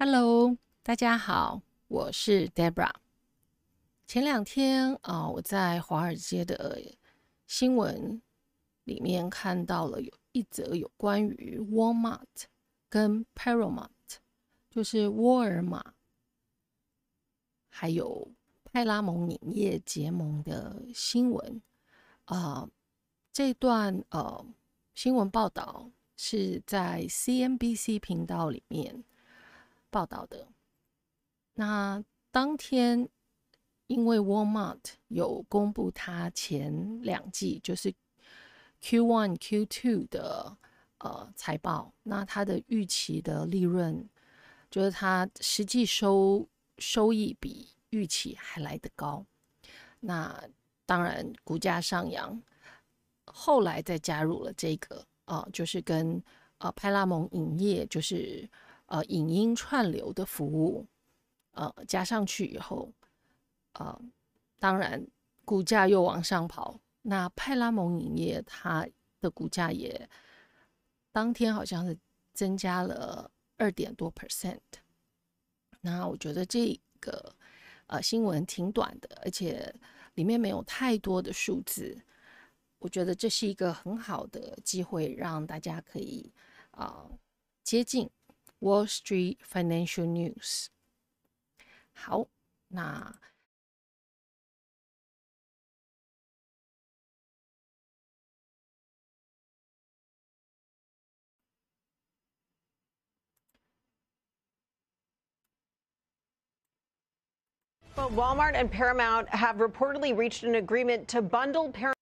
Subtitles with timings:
[0.00, 2.88] Hello，大家好，我是 Debra。
[4.06, 6.80] 前两天啊，我在华尔街的
[7.48, 8.22] 新闻
[8.84, 12.44] 里面看到了有一则有关于 Walmart
[12.88, 13.88] 跟 Paramount，
[14.70, 15.94] 就是沃尔玛
[17.68, 18.30] 还有
[18.62, 21.60] 派拉蒙影业结盟的新闻
[22.26, 22.70] 啊。
[23.32, 24.46] 这段呃
[24.94, 29.02] 新闻报道是在 CNBC 频道里面。
[29.90, 30.48] 报道的
[31.54, 33.08] 那当天，
[33.86, 37.92] 因为 Walmart 有公布它前两季，就是
[38.80, 40.56] Q one、Q two 的
[40.98, 44.08] 呃财报，那它的预期的利润，
[44.70, 46.46] 就是它实际收
[46.76, 49.26] 收益比预期还来得高。
[50.00, 50.40] 那
[50.86, 52.40] 当然股价上扬，
[53.24, 56.22] 后来再加入了这个啊，就是跟
[56.58, 58.48] 呃派拉蒙影业就是。
[58.88, 60.86] 呃，影音串流的服务，
[61.52, 62.90] 呃，加上去以后，
[63.74, 64.00] 呃，
[64.58, 65.06] 当然
[65.44, 66.80] 股价又往上跑。
[67.02, 68.86] 那派拉蒙影业它
[69.20, 70.08] 的股价也
[71.12, 71.96] 当天好像是
[72.32, 74.58] 增加了二点多 percent。
[75.82, 77.34] 那我觉得这个
[77.88, 79.74] 呃新闻挺短的，而且
[80.14, 81.94] 里面没有太多的数字。
[82.78, 86.32] 我觉得这是一个很好的机会，让大家可以
[86.70, 87.06] 啊
[87.62, 88.08] 接近。
[88.60, 90.70] Wall Street Financial News。
[91.94, 92.28] 好，
[92.68, 93.14] 那。
[107.96, 111.97] But Walmart and Paramount have reportedly reached an agreement to bundle Paramount.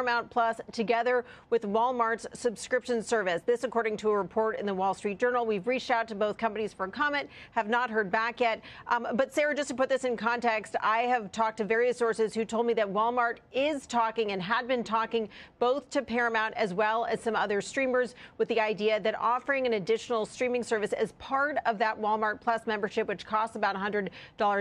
[0.00, 3.42] Paramount Plus together with Walmart's subscription service.
[3.44, 5.44] This, according to a report in the Wall Street Journal.
[5.44, 8.62] We've reached out to both companies for comment, have not heard back yet.
[8.86, 12.32] Um, but, Sarah, just to put this in context, I have talked to various sources
[12.32, 16.72] who told me that Walmart is talking and had been talking both to Paramount as
[16.72, 21.12] well as some other streamers with the idea that offering an additional streaming service as
[21.18, 24.08] part of that Walmart Plus membership, which costs about $100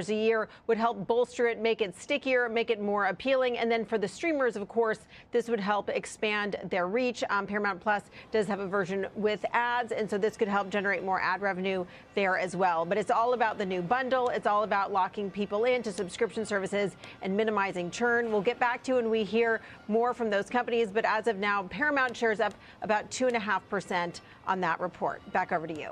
[0.09, 3.57] a year, would help bolster it, make it stickier, make it more appealing.
[3.57, 4.99] And then for the streamers, of course,
[5.32, 7.24] this would help expand their reach.
[7.30, 11.04] Um, Paramount Plus does have a version with ads, and so this could help generate
[11.04, 11.84] more ad revenue
[12.14, 12.84] there as well.
[12.84, 14.28] But it's all about the new bundle.
[14.28, 18.30] It's all about locking people into subscription services and minimizing churn.
[18.30, 20.90] We'll get back to when we hear more from those companies.
[20.90, 25.20] But as of now, Paramount shares up about 2.5% on that report.
[25.32, 25.90] Back over to you.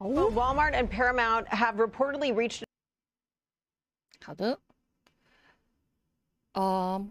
[0.00, 2.64] Well, Walmart and Paramount have reportedly reached.
[4.24, 4.58] 好的，
[6.52, 7.02] 呃，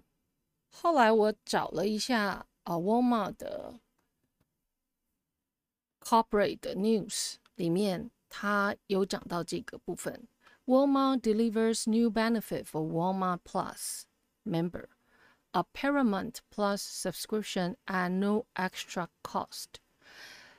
[0.75, 3.79] 后来我找了一下啊，Walmart 的
[6.01, 10.27] Corporate News 里面，它有讲到这个部分。
[10.65, 14.03] Walmart delivers new benefit for Walmart Plus
[14.45, 14.87] member,
[15.51, 19.81] a Paramount Plus subscription at no extra cost。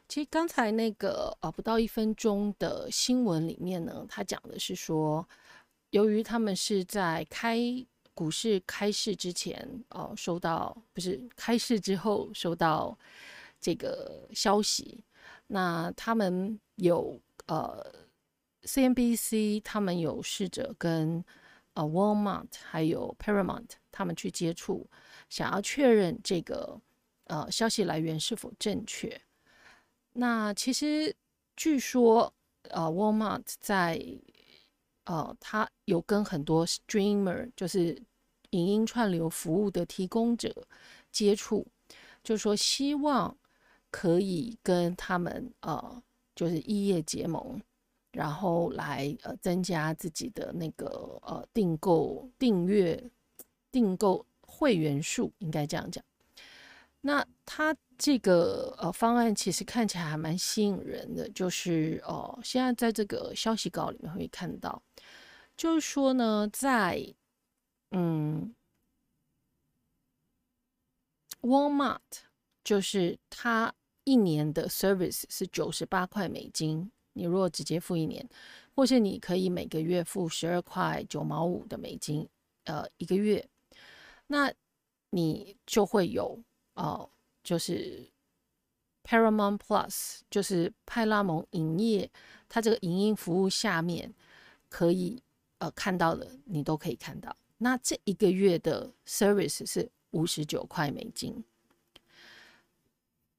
[0.08, 5.28] 其实刚才那个啊不到一分钟的新闻里面呢，它讲的是说，
[5.90, 7.58] 由于他们是在开
[8.14, 12.98] 股市开市之前，哦，收到不是开市之后收到
[13.60, 15.04] 这个消息。
[15.48, 17.86] 那他们有呃
[18.64, 21.24] ，CNBC 他们有试着跟
[21.74, 24.90] 呃 Walmart 还有 Paramount 他们去接触，
[25.30, 26.80] 想要确认这个
[27.26, 29.20] 呃消息来源是否正确。
[30.14, 31.16] 那其实
[31.56, 32.34] 据说
[32.70, 34.00] 呃 Walmart 在
[35.06, 38.02] 呃，他有跟很多 streamer，就是
[38.52, 40.54] 影音串流服务的提供者
[41.12, 41.68] 接触，
[42.24, 43.38] 就说希望
[43.92, 46.02] 可以跟他们呃，
[46.36, 47.62] 就是异业结盟，
[48.12, 53.12] 然后来呃增加自己的那个呃订购订阅
[53.72, 56.04] 订购会员数，应该这样讲。
[57.02, 64.84] 那他这个呃方案其实看起来还蛮吸引人的，就是哦，现在在这个消息稿里面会看到。
[65.56, 67.02] 就是说呢，在
[67.92, 68.54] 嗯
[71.40, 72.02] ，Walmart
[72.62, 73.74] 就是它
[74.04, 78.28] 一年的 service 是九十八块美金，你如果直接付一年，
[78.76, 82.28] 或是你可以每个月付十二块九毛五的美金，
[82.66, 83.48] 呃，一个月，
[84.28, 84.54] 那
[85.12, 86.38] 你就会有
[86.74, 87.10] 哦，
[87.44, 88.10] 就是
[89.04, 92.10] Paramount Plus，就是派拉蒙影业，
[92.48, 94.14] 它这个影音服务下面
[94.70, 95.22] 可以。
[95.60, 97.34] 呃，看到的你都可以看到。
[97.60, 101.42] 那这一个月的 service 是五十九块美金。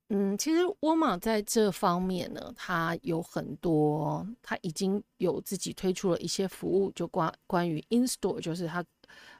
[0.08, 8.82] 嗯，其实沃尔玛在这方面呢，它有很多，它已经有自己推出了一些服务，就关关于 in store，就是它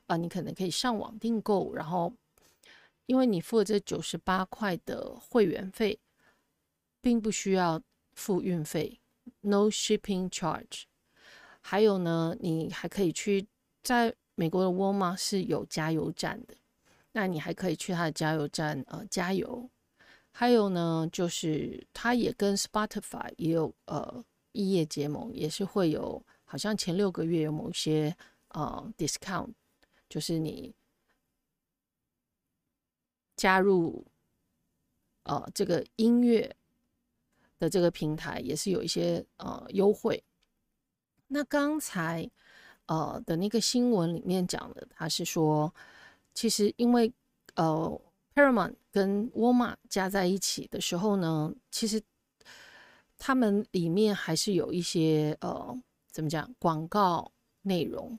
[0.07, 2.13] 啊，你可能可以上网订购，然后
[3.07, 5.99] 因为你付了这九十八块的会员费，
[7.01, 9.01] 并不需要付运费
[9.41, 10.85] ，no shipping charge。
[11.61, 13.47] 还有呢，你还可以去
[13.83, 16.55] 在美国的沃尔玛是有加油站的，
[17.13, 19.71] 那你还可以去它的加油站呃加油。
[20.31, 28.17] 还有呢，就是它也跟 Spotify 也有呃异业结盟，也是会有好像前六个月有某些
[28.49, 29.53] 呃 discount，
[30.09, 30.75] 就是你
[33.37, 34.05] 加入
[35.25, 36.55] 呃这个音乐
[37.59, 40.23] 的这个平台，也是有一些呃优惠。
[41.29, 42.31] 那刚才
[42.87, 45.75] 呃的那个新闻里面讲的，他是说，
[46.35, 47.13] 其实因为
[47.55, 48.01] 呃
[48.35, 52.01] Paramount 跟沃尔玛加在一起的时候呢，其实
[53.17, 57.33] 他们里面还是有一些呃怎么讲广告
[57.63, 58.19] 内容，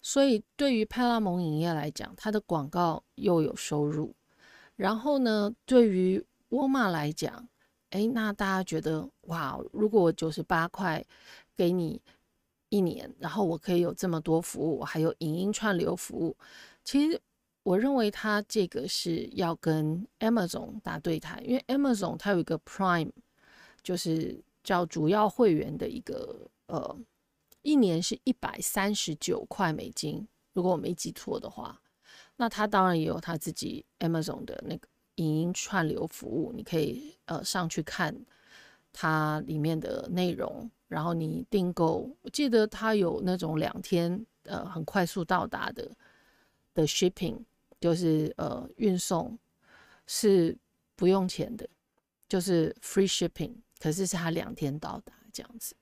[0.00, 4.14] 所以对于派拉蒙影业来讲，它的广告又有收入。
[4.76, 7.48] 然后呢，对于沃尔玛来讲，
[7.90, 11.04] 哎，那大家觉得哇，如果九十八块
[11.56, 12.00] 给你。
[12.70, 16.36] 一年，然后我可以有这么多服务，还有影音串流服务。
[16.82, 17.20] 其实
[17.62, 23.12] 我认为它这个是要跟 Amazon 打对台，因为 Amazon 它有一个 Prime，
[23.80, 26.98] 就是叫主要会员的一个呃，
[27.62, 31.80] 一年是一百三十九块美金，如果我没记错的话。
[32.36, 38.14] 那它当然也有它自己 Amazon 的那个影音串流服务，你可以呃上去看
[38.92, 40.70] 它里面的内容。
[40.88, 45.90] 然后你订购，我记得它有那种两天，呃，很快速到达的
[46.72, 47.38] 的 shipping，
[47.80, 49.36] 就是呃运送
[50.06, 50.56] 是
[50.94, 51.68] 不用钱的，
[52.28, 55.74] 就是 free shipping，可是是它两天到达这样子。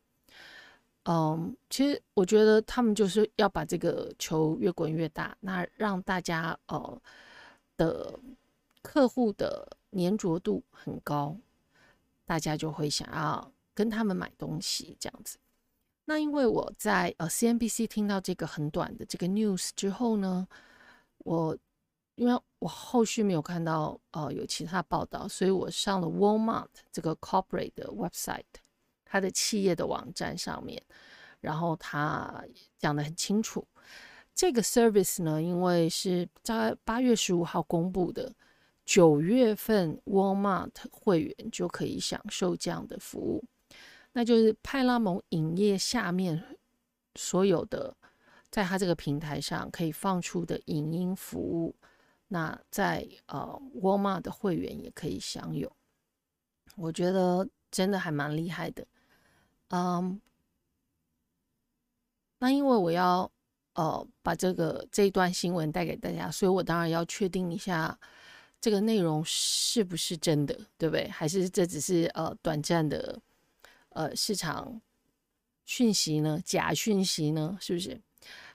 [1.05, 7.03] 嗯，其实我觉得他们就是要把这个球越滚越大，那让大家呃
[7.77, 8.19] 的
[8.83, 11.37] 客户的粘着度很高，
[12.25, 13.53] 大家就会想要。
[13.75, 15.39] 跟他们买东西这样子，
[16.05, 20.47] 那因为我在呃 CNBC 听到这个很短的这个 news 之后呢，
[21.17, 21.57] 我
[22.17, 28.45] 因为我后续没有看到呃有其他报道，所以我上了 Walmart 这个 corporate 的 website，
[29.13, 30.83] 他的企业的网站上面，
[31.41, 32.43] 然后他
[32.79, 33.69] 讲的很清楚，
[34.35, 38.35] 这个 service 呢，因为是在八月十五号公布的，
[38.87, 43.45] 九月份 Walmart 会员就可以享受这样的服务。
[44.15, 46.43] 那就是派拉蒙影业下面
[47.15, 47.95] 所有的，
[48.49, 51.77] 在他这个平台上可以放出的影音服务，
[52.29, 55.71] 那在呃 Walmart 的会员也可以享有。
[56.77, 58.87] 我觉得真的还蛮厉害的，
[59.73, 60.21] 嗯。
[62.39, 63.31] 那因为我要
[63.75, 67.99] 呃把这个这一段新闻带给大家，所以我当然要确定一下
[68.61, 71.09] 这个内容是不是真的，对不对？
[71.09, 73.21] 还是这只是呃短暂的。
[73.95, 74.81] 呃，市场
[75.67, 76.41] 讯息呢？
[76.47, 77.59] 假讯息呢？
[77.61, 78.01] 是不是？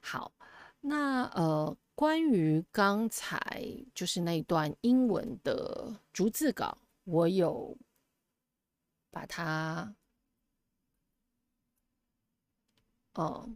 [0.02, 0.32] 好，
[0.82, 3.64] 那呃，关于刚才
[3.94, 7.78] 就是那段英文的逐字稿，我有
[9.12, 9.94] 把它
[13.18, 13.50] 呃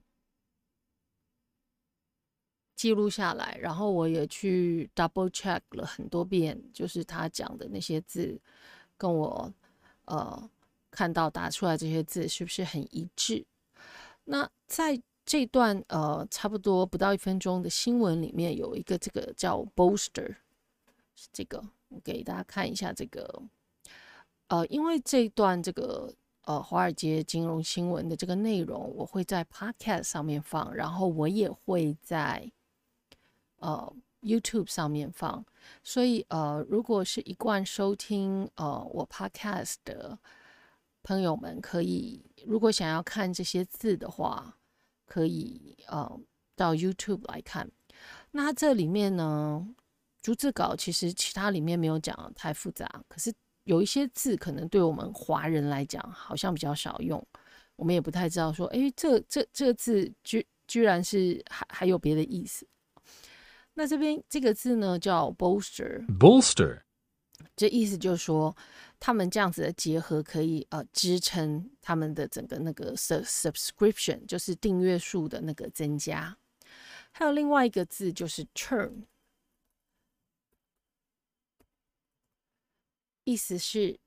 [2.75, 8.39] 记录下来，然后我也去 double check 了很多遍，就是他讲的那些字
[8.97, 9.53] 跟我
[10.05, 10.49] 呃。
[10.93, 13.45] 看到打出来这些字是不是很一致？
[14.25, 20.35] 那在这段呃差不多不到一分钟的新闻里面，有一个这个叫 bolster，
[21.15, 23.41] 是这个我给大家看一下这个
[24.49, 26.13] 呃，因为这段这个
[26.43, 32.51] 呃华尔街金融新闻的这个内容，我会在 podcast 上面放，然后我也会在
[33.57, 35.45] 呃 YouTube 上面放，
[35.83, 40.19] 所以呃，如果是一贯收听呃我 podcast 的。
[41.03, 44.55] 朋友们可以，如果想要看这些字的话，
[45.07, 46.19] 可以呃
[46.55, 47.71] 到 YouTube 来看。
[48.29, 49.67] 那这里面呢，
[50.21, 57.25] 逐字稿其实其他里面没有讲太复杂，可是有一些字可能对我们华人来讲好像比较少用，
[57.75, 62.67] 我们也不太知道说，哎，这这这个字居居然是还还有别的意思。
[63.73, 66.81] 那这边这个字呢叫 bolster，bolster，
[67.55, 68.55] 这意思就是说。
[69.03, 76.37] 他们这样子的结合可以呃支撑他们的整个那个 subscription，就是订阅数的那个增加。
[77.11, 79.05] 还有另外一个字就是 churn，
[83.23, 83.97] 意思是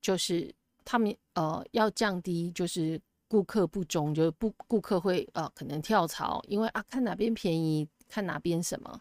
[0.00, 0.54] 就是
[0.84, 9.00] 他们呃要降低就是顾客不忠，就是不顾客会呃可能跳槽，因为啊看哪边便宜，看哪边什么，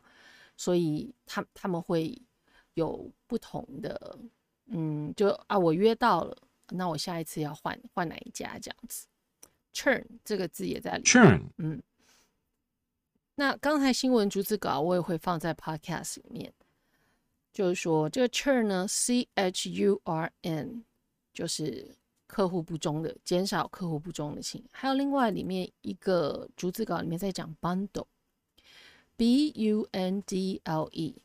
[0.58, 2.20] 所以他他们会
[2.74, 4.18] 有不同的
[4.68, 6.36] 嗯，就啊我约到了，
[6.70, 9.06] 那我下一次要换换哪一家这样子。
[9.74, 11.06] churn 这个字也在里面。
[11.06, 11.84] churn，嗯，
[13.36, 16.54] 那刚才新闻逐字稿我也会放在 podcast 里面，
[17.56, 20.84] 就是说这个 churn 呢，c h u r n，
[21.34, 21.96] 就是
[22.28, 24.62] 客户不忠的，减少客户不忠的情。
[24.72, 31.16] 还有另外里面一个逐字稿里面在讲 bundle，b u n d l e，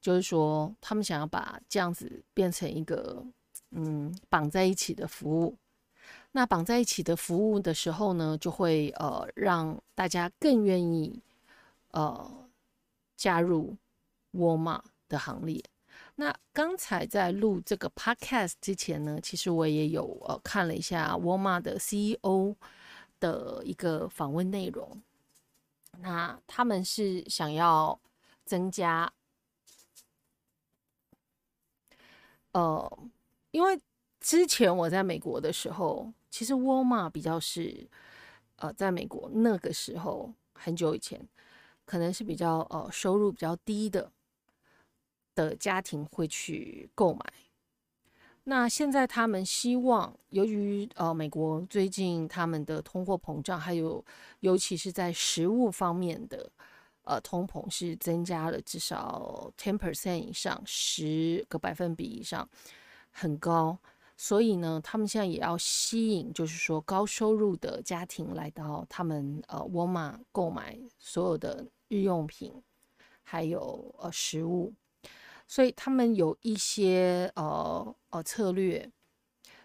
[0.00, 3.26] 就是说他们想要把这样子变成一个
[3.72, 5.56] 嗯绑在一起的服务。
[6.30, 11.20] 那绑在一起的服务的时候呢，就会呃让大家更愿意
[11.90, 12.48] 呃
[13.16, 13.76] 加入
[14.30, 15.60] 沃尔玛的行列。
[16.22, 22.54] 那刚才在录这个 podcast 之前呢，其实我也有呃看了一下沃尔玛的 CEO
[23.18, 25.02] 的一个访问内容。
[25.98, 28.00] 那他们是想要
[28.44, 29.12] 增加
[32.52, 32.98] 呃，
[33.50, 33.80] 因为
[34.20, 36.12] 之前我在美国的时候。
[36.30, 37.86] 其实沃尔玛比较是，
[38.56, 41.20] 呃，在美国那个时候很久以前，
[41.84, 44.10] 可能是比较呃收入比较低的
[45.34, 47.24] 的家庭会去购买。
[48.44, 54.04] 那现在他们希望，由于呃美国最近他们的通货膨胀，还有
[54.40, 56.50] 尤其是在食物方面的
[57.04, 62.48] 呃通膨是增加了至少 ten percent 以上，十个百分比以上，
[63.12, 63.78] 很高。
[64.16, 72.52] 所以呢，他们现在也要吸引，就是说高收入的家庭来到他们呃沃尔玛购买所有的日用品，
[73.22, 74.72] 还有呃食物。
[75.52, 78.90] 所以他们有一些呃呃策略，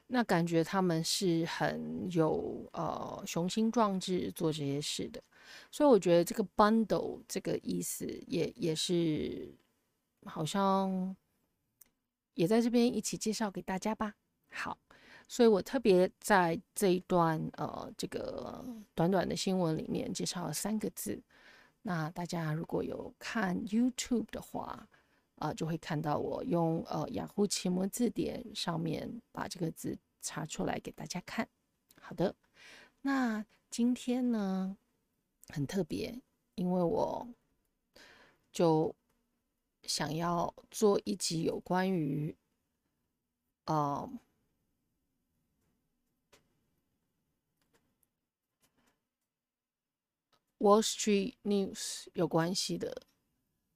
[0.07, 5.23] 那感觉他们是很有呃雄心壮志做这些事的。
[5.71, 9.49] 所以我觉得这个 bundle 这个意思也也是
[10.25, 11.15] 好像
[12.33, 14.13] 也在这边一起介绍给大家吧。
[14.51, 14.77] 好，
[15.25, 18.61] 所以我特别在这一段呃这个
[18.93, 21.23] 短短的新闻里面介绍了三个字。
[21.83, 24.85] 那大家如果有看 YouTube 的话，
[25.37, 31.47] 啊，就会看到我用呃雅虎奇摩字典上面把这个字查出来给大家看。
[31.99, 32.35] 好的，
[33.01, 34.77] 那今天呢
[35.49, 36.21] 很特别，
[36.55, 37.27] 因为我
[38.51, 38.95] 就
[39.83, 42.35] 想要做一集有关于
[43.65, 44.09] 呃。
[50.59, 53.03] Wall Street News 有关系的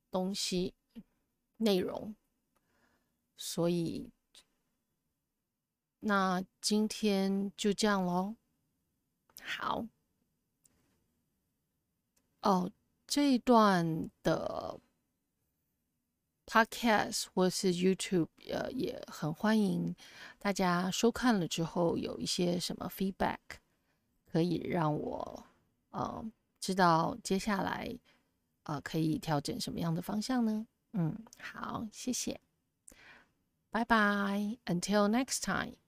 [0.09, 0.73] 东西
[1.61, 2.15] 内容，
[3.37, 4.11] 所以
[5.99, 8.35] 那今天就这样喽。
[9.41, 9.85] 好，
[12.41, 12.71] 哦，
[13.07, 14.79] 这一段的
[16.45, 19.95] Podcast 或是 YouTube 呃也很欢迎
[20.37, 23.39] 大家收看了之后有一些什么 feedback，
[24.25, 25.45] 可以让我
[25.91, 26.31] 呃。
[26.63, 27.97] 知道接下来，
[28.65, 30.67] 呃，可以调整什么样的方向呢？
[30.93, 32.39] 嗯，好，谢谢，
[33.69, 35.80] 拜拜，Until next time。